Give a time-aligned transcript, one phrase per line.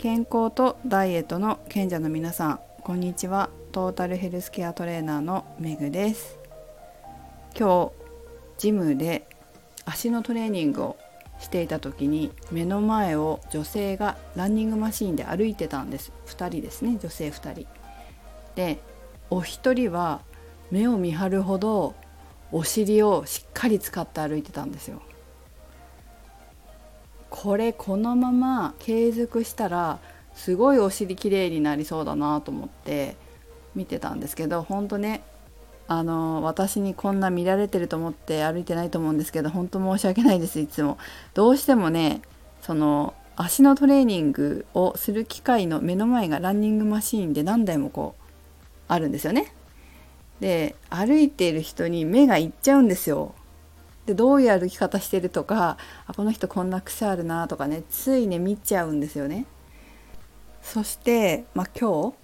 [0.00, 3.50] 健康とダイエットの賢者の皆さんこんにちは。
[3.70, 6.38] トータルヘルスケアトレーナーのめぐです。
[7.54, 7.92] 今
[8.56, 9.28] 日ジムで
[9.84, 10.96] 足のトレーニングを
[11.38, 16.12] していた時に目の前を女性がランニングマシーンで歩いてたんです。
[16.28, 16.96] 2人ですね。
[16.98, 17.66] 女性2人。
[18.54, 18.80] で
[19.28, 20.22] お一人は
[20.70, 21.94] 目を見張るほど
[22.52, 25.02] お尻をしっかり使って歩いてたんですよ。
[27.30, 29.98] これこのまま継続したら
[30.34, 33.16] すごいお尻きれいになりそうだなと思って
[33.74, 35.22] 見てたんですけど本当ね
[35.86, 40.98] あの私にこんな見られてると思って歩いてないと思うんですけど本当申し訳ないですいつも。
[41.34, 42.22] どうしてもね
[42.62, 48.22] その足のトレーニングをする機会の目の前がランニングマシーンで何台もこう
[48.86, 49.52] あるんですよね。
[50.40, 53.34] で歩いている人に目がいっちゃうんですよ。
[54.06, 59.46] でどういう歩き方してるとかあこの人こんな癖あるなとかねついね見ちゃうんですよね。
[60.62, 62.14] そして、まあ、今日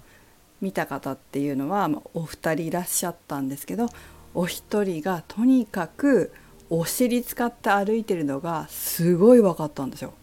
[0.61, 3.89] 見た方っていうのは、お二人いらっしゃったんですけど
[4.35, 6.33] お一人がとにかく
[6.69, 10.15] お尻使って歩いてるのがすごい分かったんですよ。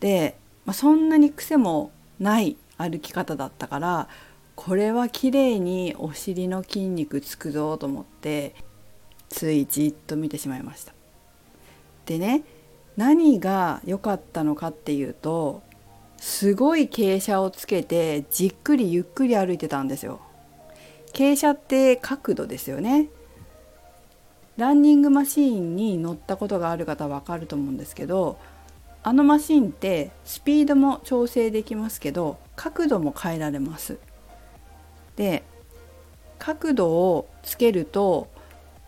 [0.00, 4.08] で、まあ、そんなに癖もない歩き方だったから
[4.54, 8.54] これは綺麗にお尻の筋肉つくぞと思って
[9.36, 10.94] ついじっと見てしまいました。
[12.06, 12.42] でね
[12.96, 15.62] 何が良かったのかっていうと
[16.16, 20.20] すごい傾斜をつけてじっくりゆっくり歩いてたんですよ。
[21.12, 23.08] 傾斜って角度ですよね。
[24.56, 28.38] ランニングマシーンに乗ったことがある方は分かると思うんですけど
[29.02, 33.98] あのマシンってスピードも調整できますけど角度も変えられます。
[35.16, 35.42] で
[36.38, 38.34] 角度をつけると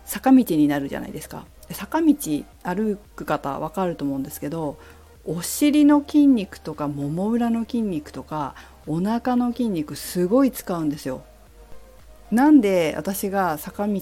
[0.09, 1.45] 坂道になるじゃないですか。
[1.71, 2.15] 坂道
[2.63, 4.79] 歩く方分かると思うんですけど
[5.27, 8.55] お尻の筋肉とかもも裏の筋肉とか
[8.87, 11.23] お腹の筋肉すごい使うんですよ。
[12.31, 14.01] なんで私が坂道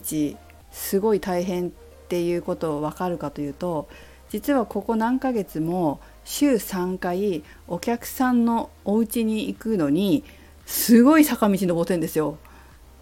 [0.70, 1.70] すごい大変っ
[2.08, 3.88] ていうことを分かるかというと
[4.28, 10.22] 実はここ何ヶ月も週3回お客さんのお家に行くのに
[10.66, 12.38] すごい坂道登ってんですよ。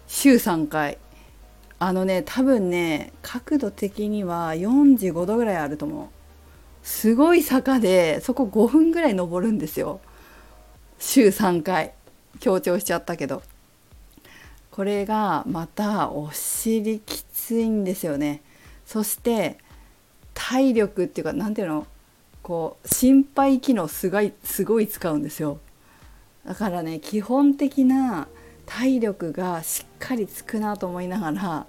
[0.07, 0.97] 週3回。
[1.77, 6.07] あのね多分ね角度的には45度ぐらいあると思う。
[6.83, 9.99] すごい坂でそこ5分ぐらい登るんですよ。
[10.99, 11.93] 週3回。
[12.39, 13.41] 強調しちゃったけど。
[14.71, 18.41] これがまたお尻きついんですよね。
[18.85, 19.57] そして
[20.33, 21.87] 体力っていうか何ていうの？
[22.43, 25.59] こう心肺機能すごいすごい使うんですよ。
[26.45, 28.27] だからね基本的な
[28.65, 31.67] 体力がしっかりつくなと思いながら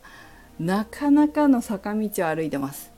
[0.58, 2.92] なかなかの坂道を歩いてます。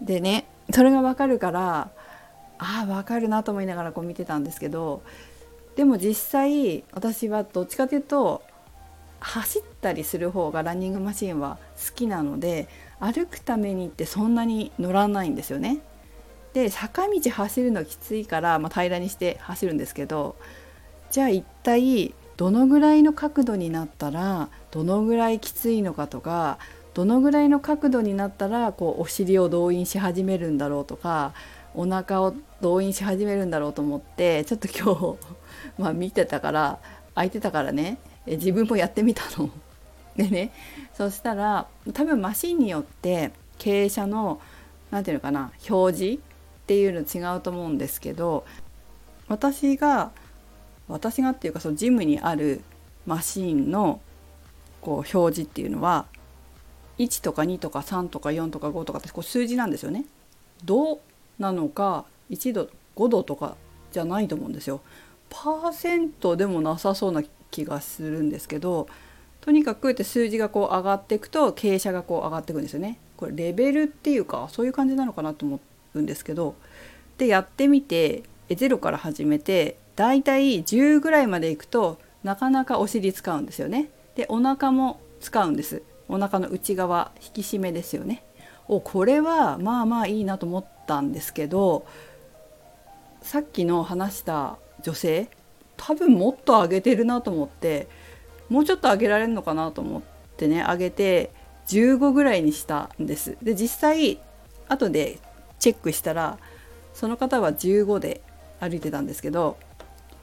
[0.00, 1.90] でねそれが分かるから
[2.58, 5.02] ああ分かるなと思いながらこう見てたんですけど
[5.76, 8.42] でも実際私はどっちかというと
[9.20, 12.68] 走ったりする方がランニングマシンは好きなので
[12.98, 15.78] 歩くためにってそんなに乗らないんですよね。
[16.52, 20.34] で坂道走るのきついから、まあ、平らにして走るんですけど
[21.10, 26.56] じゃあ一体どのぐらいの角度になったらどのぐらいきついのかとか
[26.94, 31.34] どのぐらいの角度になったらこうお尻を動員し始めるんだろうとか
[31.74, 35.18] お腹を動員し始めるんだろうと思ってちょっと今日
[35.76, 36.78] ま見てたから
[37.14, 39.50] 空いてたからね自分もやってみたの。
[40.16, 40.50] でね
[40.94, 44.40] そしたら多分マシンによって傾斜の
[44.90, 46.18] 何て言うのかな表示っ
[46.66, 48.46] ていうの違うと思うんですけど
[49.28, 50.12] 私が
[50.90, 52.62] 私がっていうかそのジムにある
[53.06, 54.00] マシーンの
[54.80, 56.06] こう表示っていうのは
[56.98, 60.04] 1とか2とか3とか4とか5とかってこう数字なんですよね。
[60.64, 61.00] 度
[61.38, 63.56] なのか1度5度とか
[63.92, 64.80] じゃないと思うんですよ。
[65.30, 68.88] パーセントでもなさそうな気がするんですけど
[69.40, 72.98] とにかくって数字がこう上がっていくと傾斜がこう上がっていくんですよね。
[73.16, 75.60] これレベルっていうかそういう感じなのかなと思
[75.94, 76.54] うんですけど
[77.18, 83.90] でやってみて0から始めてだいたい10ぐらいまでいくとなかなかお尻使うんですよね。
[84.14, 85.82] でお腹も使うんです。
[86.08, 88.24] お腹の内側引き締めですよね。
[88.66, 91.84] おこれはまあまあいいなと思ったんですけど
[93.20, 95.28] さっきの話した女性
[95.76, 97.86] 多分もっと上げてるなと思って
[98.48, 100.02] もうちょっと上げられるのかなと思っ
[100.38, 101.30] てね上げて
[101.66, 103.36] 15ぐらいにしたんです。
[103.42, 104.18] で実際
[104.66, 105.18] 後で
[105.58, 106.38] チェックしたら
[106.94, 108.22] その方は15で
[108.60, 109.58] 歩いてたんですけど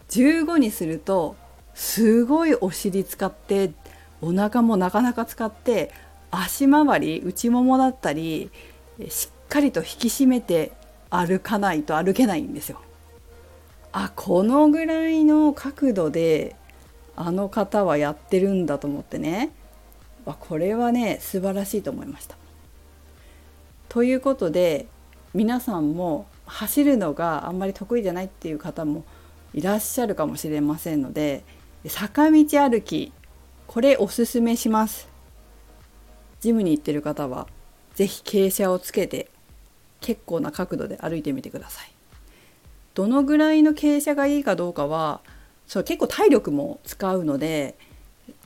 [0.09, 1.35] 15にすると
[1.73, 3.71] すごいお尻使って
[4.21, 5.91] お腹もなかなか使って
[6.31, 8.49] 足回り内ももだったり
[9.09, 10.71] しっかりと引き締めて
[11.09, 12.81] 歩かないと歩けないんですよ。
[13.91, 16.55] あこのぐらいの角度で
[17.15, 19.51] あの方はやってるんだと思ってね
[20.25, 22.35] これはね素晴らしいと思いました。
[23.89, 24.87] ということで
[25.33, 29.05] 皆さんも走るのがあんまり得意じゃないっていう方も
[29.53, 31.43] いらっしゃるかもしれませんので
[31.87, 33.11] 坂道歩き
[33.65, 35.07] これおすすめします。
[36.39, 37.47] ジムに行ってる方は
[37.95, 39.29] 是非傾斜をつけて
[39.99, 41.91] 結構な角度で歩いてみてください。
[42.93, 45.21] どのぐらいの傾斜がいいかどうかは
[45.67, 47.75] そう結構体力も使うので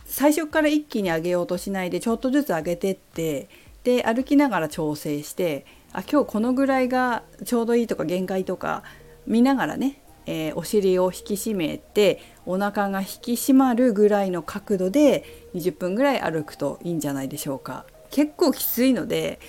[0.05, 3.47] 最初から一気に上げようとしないでちょっとずつ上げてって
[3.83, 8.83] で歩きながら調整してあ今日このぐらいがちょうどいいとか限界とか
[9.25, 17.85] 見ながらね、えー、お尻を引き締めてお腹が引き締まるぐらいの角度で20分ぐらい歩くといいんじゃないでしょうか。
[18.09, 19.39] 結構きついので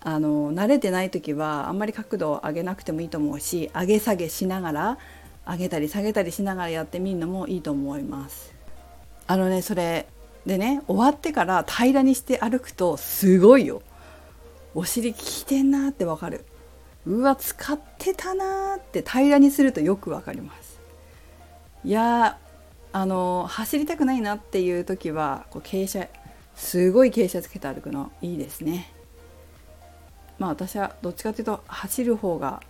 [0.00, 4.98] あの慣れてない時はあんまり角度を上げなくてもいいと思うし上げ下げしながら
[5.46, 8.54] 上げたり下げたりしながらやってみるのもいいと思います。
[9.26, 10.06] あのねそれ
[10.46, 13.82] でね終わってから平らにして歩くとすごいよ。
[14.74, 16.44] お尻効いてんなってわかる
[17.06, 20.80] うわ使ってたなって平らにするとよくわかります
[21.84, 22.38] いや
[22.92, 26.10] あの走りたくないなっていう時はこう傾斜
[26.54, 28.92] すごい傾斜つけて歩くのいいですね
[30.38, 32.62] まあ私はどっちかというと走る方が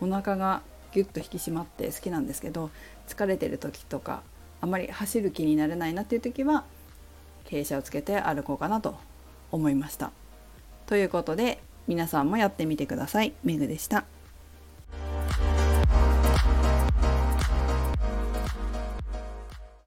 [0.00, 2.70] お腹がギュッと引き締まって好きなんですけど
[3.08, 4.22] 疲れてる時とか
[4.60, 6.64] あまり走る気になれないなっていう時は
[7.44, 8.96] 傾斜をつけて歩こうかなと
[9.52, 10.10] 思いました。
[10.86, 13.32] ということで皆さんもやってみてください。
[13.44, 14.04] メグでした。